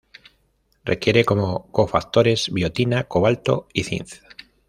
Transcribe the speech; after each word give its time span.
Requiere 0.83 1.23
como 1.25 1.71
cofactores 1.71 2.51
biotina, 2.51 3.03
cobalto 3.03 3.67
y 3.71 3.83
zinc. 3.83 4.07